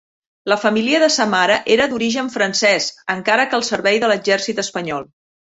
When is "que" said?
3.53-3.57